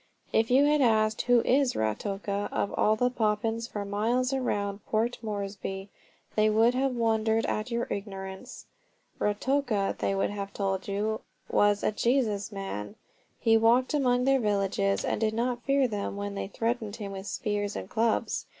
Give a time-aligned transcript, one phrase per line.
[0.33, 5.19] If you had asked "Who is Ruatoka?" of all the Papuans for miles around Port
[5.21, 5.89] Moresby,
[6.35, 8.65] they would have wondered at your ignorance.
[9.19, 12.95] "Ruatoka," they would have told you, was a "Jesus man."
[13.39, 17.27] He walked among their villages, and did not fear them when they threatened him with
[17.27, 18.47] spears and clubs.